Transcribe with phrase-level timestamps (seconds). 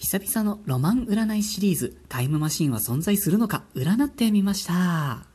[0.00, 5.29] 久々のロマン占いシリーズタイムマシンは存在するのか占ってみました。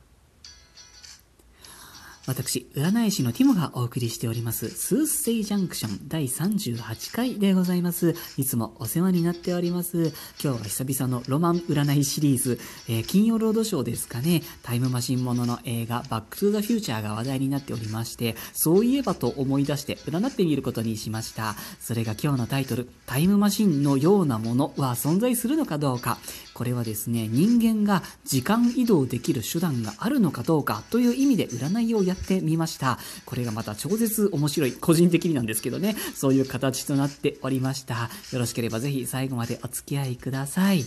[2.27, 8.15] 私、占い師のティモがお送りしております、スースセイジャンクション第38回でございます。
[8.35, 10.11] いつもお世話になっております。
[10.43, 12.59] 今日は久々のロマン占いシリーズ、
[12.89, 21.55] えー、金曜ロードショーですかね、タイムマシンものの映画、バックトゥザフューチャーが話題になっておりまして、そういえばと思い出して占ってみることにしました。
[21.79, 26.17] それが今日のタイトル、タイムマシンのようなものは存在するのかどうか。
[26.55, 32.97] これはですね、人間が時間移動できる手段があるのかどうかという意味で占いをやってみました。
[33.25, 38.09] これがまた超絶面白い、個人的になんですけどね、そういう形となっておりました。
[38.31, 40.83] よろしければぜひ最後までお付き合いください。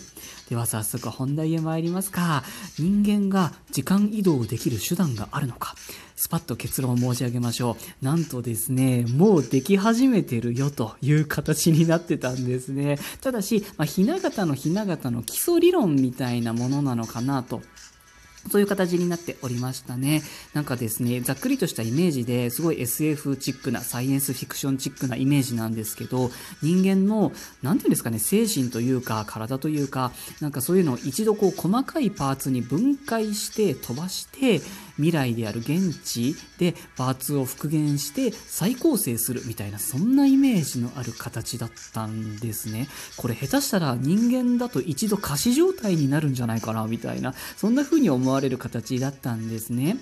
[0.48, 2.42] では早速本題へ参りますか。
[2.78, 5.74] 人間が時間移動できる手段があるのか。
[6.18, 8.04] スパッと結論を申し上げましょう。
[8.04, 12.98] なんとですね、もうでき始めてるよという形になってたんですね。
[13.20, 17.62] ただし、まあ、ひな形のひな形の基礎理論みたいなものなのかなと
[18.51, 20.23] そういう形になっておりましたね。
[20.54, 26.30] なんかですね、ざっくりとしたイメージですごい SF チックな、サイエンスフィクションチックなイメージなんですけど、
[26.63, 27.32] 人間の、
[27.63, 34.60] なんていうんですかね、精神というか、体というか、なんかそういうのを一度こう細かいパーツに分解して飛ばして、
[34.96, 42.88] 未来である現地でパーツを復元して再構成するみたいな、そんなイメージのある形だったんですね。
[43.16, 49.96] これ下手したら人間だと一度仮死状態になるんじゃないかな、みたいな、そんな風に思われる形だったんですね。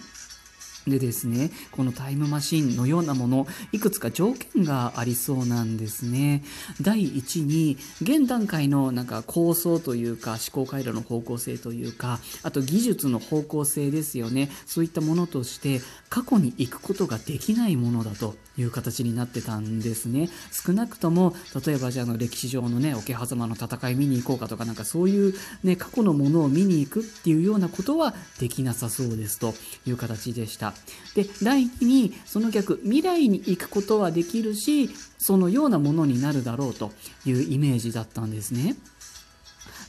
[0.87, 6.45] でですね、このタイムマシンのようなもの、いくつか条件がありそうなんですね。
[6.81, 14.49] 第一に、現段階のなんか構想というか、思考回路の方向性というか、あと技術の方向性ですよね。
[14.65, 20.31] そういったものとして、過去に行くことができないものだという形になってたんですね。
[20.53, 21.35] 少なくとも、
[21.67, 30.76] 例えばじゃあの歴史上のね、桶狭間の戦い見に行こうかとか、なんかそういうね、過去のものを見に行くっていうようなことはできなさそうですという形でした。
[31.15, 36.93] で、第2に、その逆、未来に行くことはできるし、そのようなものになるだろうと
[37.25, 38.77] いうイメージだったんですね。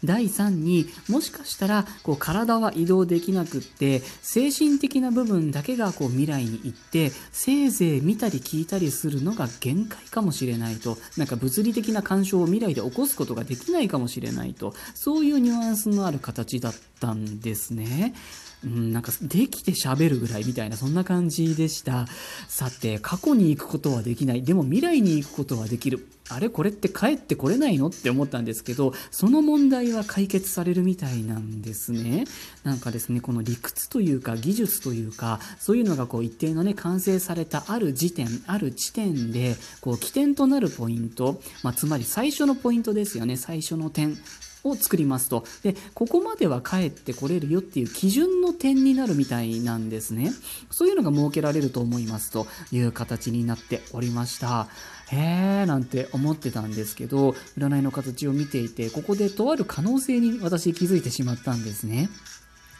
[0.03, 18.13] 第3にもしかしたらこう体は移動できなくって精神的な部分だけがこう未来に行ってせいぜい見たり聞いたりするのが限界かもしれないとなんか物理的な干渉を未来で起こすことができないかもしれないとそういうニュアンスのある形だったんですね。
[18.63, 22.07] うん、なんかできて喋るぐらいみたいなそんな感じでした。
[22.47, 24.43] さて、過去に行くことはできない。
[24.43, 26.07] でも未来に行くことはできる。
[26.29, 32.25] あれこれって帰ってこれないのって思ったんですけど、その問題は解決されるみたいなんですね。
[32.63, 44.17] なんかですね、この理屈というか技術というか、そういうのがこう一定のね、完成されたある時点、ある地点で、こう起点となるポイント、まあ、つまり最初のポイントですよね、最初の点。
[44.63, 45.45] を作りますと。
[45.63, 50.31] で、ここまでは帰ってこれるよっていう基準の点になるみたいなんですね。
[50.71, 54.67] そういうのが設けられると思いますという形になっておりました。
[55.09, 62.09] へーなんて思ってたんですけど、占いの形を見ていて、ここでとある可能性に私気づいてしまったんですね。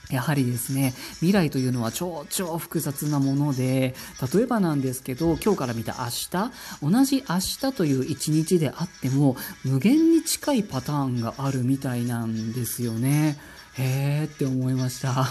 [0.09, 3.95] やはりですね、未来というのは超超複雑なもので、
[4.34, 6.51] 例えばなんですけど、今日から見た明日、
[6.81, 13.38] 同じ明日という一日であっても、無限に近いパターンがあるみたいなんですよね。
[13.79, 15.27] へーって思いました。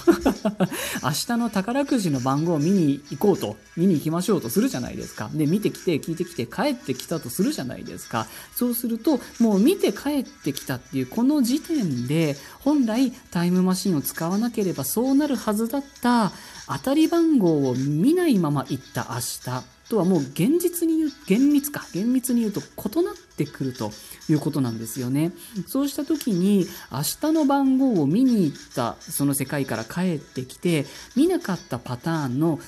[1.02, 5.30] 明日の宝くじの番号を見に行こうと、見に行きましょうとするじゃないですか。
[5.34, 8.26] で、見てきて、聞いてきて、帰ってきたとするじゃないですか。
[8.54, 16.32] そうすると、もう見て帰ってきたっていう、この時点で、本来タイムマシンを使わなければそうなるはずだった
[16.68, 19.20] 当たり番号を見ないまま行った明
[19.60, 19.75] 日。
[19.88, 23.90] とはもう現実に言う、厳密か、厳密に言うと異なってくると
[24.28, 25.32] いうことなんですよね。
[25.66, 32.58] そうした時に明日の番号を見に行ったその世界から帰ってきて見なかったパターンの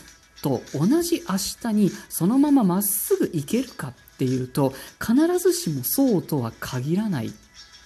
[0.43, 1.37] と同じ明
[1.71, 7.33] 日にそのまままっすぐ行けるかっていうと必ずしもそうとは限らない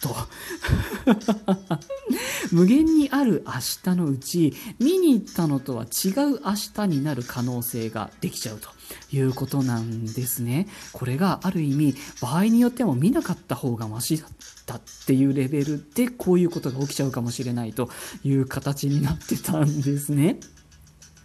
[0.02, 0.14] と
[2.52, 3.52] 無限にある明
[3.92, 8.68] 日のうち見に行ったのとは違う明日になる可能性ができちゃうと
[9.12, 10.66] いうことなんですね。
[10.92, 14.28] これがある意味場合によっても見なかった方がマシだっ
[14.66, 17.88] たっていうレベルでこういうことが起きちゃうかもしれないと
[18.24, 20.38] いう形になってたんですね。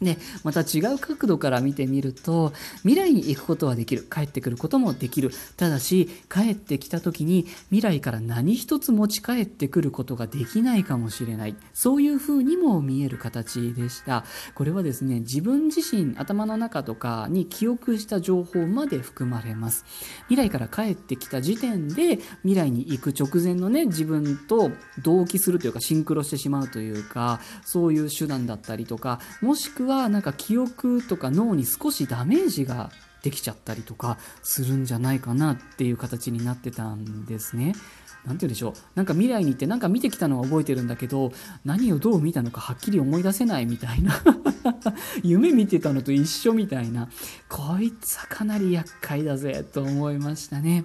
[0.02, 2.54] で、また違う角度から見てみると、
[2.84, 4.04] 未来に行くことはできる。
[4.04, 5.32] 帰ってくることもできる。
[5.56, 11.56] ただし、帰ってきた時に未来から何一つ持ち帰ってくることができないかもしれない。
[11.74, 14.24] そういう風にも見える形でした。
[14.54, 19.86] これはですね、自分自身、頭の中とかに記憶した情報まで含まれます。
[20.28, 24.72] 未来から帰ってきた時点で、未来に行く直前のね、自分と
[25.02, 32.92] 同期するというか、シンクロしてしまうというか、そういう手段だったりとか、もしくははなんか記憶とか脳に少しダメージが
[33.24, 37.74] できちゃったりとかするんじゃないかなっていう形になってたんですね。
[38.26, 38.74] なんて言うんでしょう。
[38.96, 41.32] なんか未来に行ってなんか見てきたのは覚えてるんだけど、
[41.66, 44.14] 何をどう見たのかはっきり思い出せないみたいな。
[45.24, 47.10] 夢見てたのと一緒みたいな。
[47.48, 50.84] こいつはかなり厄介だぜと思いましたね。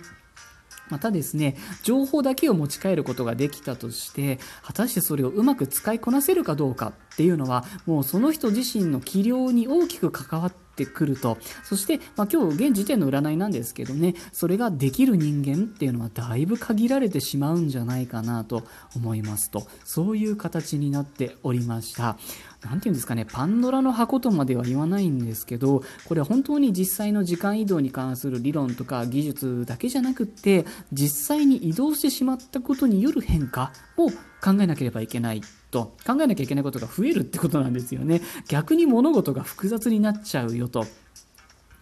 [0.93, 11.39] またですね、情報だけを持ち帰ることができたとして、果たしてそれをうまく使いこなせるかどうかっていうのは、もうその人自身の器量に大きく関わってくると。
[11.65, 18.65] そして、まあ、今日現時点の占いなんですけどね、それができる人間っていうのはだいぶ限られてしまうんじゃないかなと
[18.95, 22.19] 思いますと、そういう形になっておりました。
[22.65, 38.21] 何て言うんですかね、パンドラの箱とまでは言わないんですけど、これは本当に実際の時間移動に関する理論とか技術だけじゃなくって、実際に移動してしまったことによる変化を考えなければいけないと、考えなきゃいけないことが増えるってことなんですよね。
[38.49, 40.87] 逆に物事が複雑になっちゃうよと。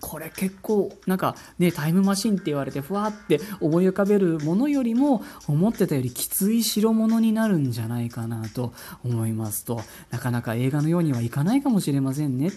[0.01, 8.73] これ結構なんかねタイムマシンって言われてふわって思い浮かべるものよりも思ってたよりきつい代物になるんじゃないかなと
[9.05, 9.81] 思いますと
[10.11, 12.51] なかなか映画のようにはいかないかもしれませんね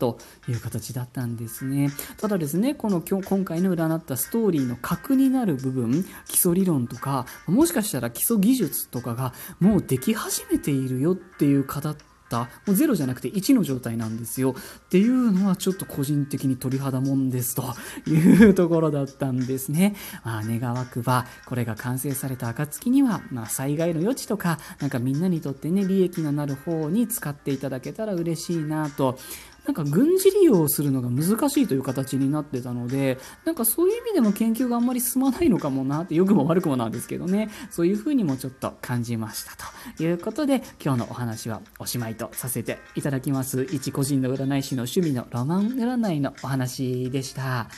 [0.00, 0.18] と
[0.48, 1.90] いう形だったんですね。
[2.16, 11.94] ただですね、この今日今回の占ったストーリーの核になる部分、基礎理論とか、もしかしたら基礎技術とかがもうでき始めているよっていう方
[12.30, 12.38] った。
[12.38, 14.52] もう0じゃなくて1の状態なんですよ。
[14.52, 17.56] っていうのはちょっと個人的に鳥肌もんです。
[17.56, 17.64] と
[18.06, 19.96] いうところだったんですね。
[20.24, 29.18] まあ、願わくばこれが完成された暁には、まあ、災害の余地とかなんかみんなにとってね利益のなる方に使っていただけたら嬉しいなと。
[29.66, 39.52] なんか軍事利用するのが難しいという形になってたので、なんかそういう意味でも研究があんまり進まないのかもなって、良くも悪くもなんですけどね、そういうふうにもちょっと感じました
[39.96, 43.64] ということで、今日のお話はおしまいとさせていただきます。
[43.70, 47.68] 一個人の占い師の趣味のロマン占いのお話でした。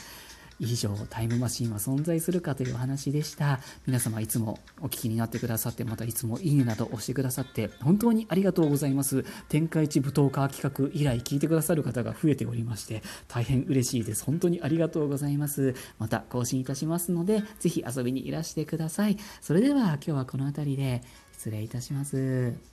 [0.63, 3.59] 以上タイムマシンは存在するかというお話でした。
[3.85, 9.25] 皆様いつもお聞きになってくださってまたいつもいいねなど押してくださって本当にありがとうございます。
[9.49, 14.23] 天下一舞踏家企画以来聞いてくださる方が増えておりまして大変嬉しいです。
[14.23, 15.75] 本当にありがとうございます。
[15.99, 19.17] また更新いたしますのでぜひ遊びにいらしてください。
[19.41, 21.01] それでは今日はこの辺りで
[21.33, 22.72] 失礼いたします。